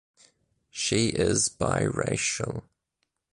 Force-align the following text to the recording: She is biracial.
She 0.71 1.09
is 1.09 1.47
biracial. 1.49 2.63